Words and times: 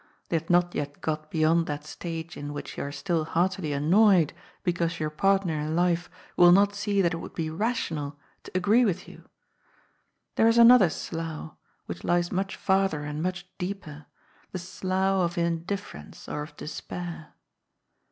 They 0.29 0.35
had 0.37 0.49
not 0.49 0.73
yet 0.73 0.99
got 0.99 1.29
beyond 1.29 1.67
that 1.67 1.85
stage 1.85 2.35
in 2.35 2.53
which 2.53 2.75
you 2.75 2.85
are 2.85 2.91
still 2.91 3.23
heartily 3.23 3.71
annoyed 3.71 4.33
because 4.63 4.99
your 4.99 5.11
partner 5.11 5.59
in 5.59 5.75
life 5.75 6.09
will 6.35 6.51
not 6.51 6.73
see 6.73 7.03
that 7.03 7.13
it 7.13 7.17
would 7.17 7.35
be 7.35 7.51
rational 7.51 8.17
to 8.45 8.51
agree 8.55 8.83
with 8.83 9.07
you. 9.07 9.25
There 10.37 10.47
is 10.47 10.57
another 10.57 10.89
slough, 10.89 11.51
which 11.85 12.03
lies 12.03 12.31
much 12.31 12.55
farther 12.55 13.03
and 13.03 13.21
much 13.21 13.47
deeper, 13.59 14.07
the 14.51 14.57
slough 14.57 15.21
of 15.23 15.37
indifference 15.37 16.27
or 16.27 16.41
of 16.41 16.57
despair. 16.57 17.35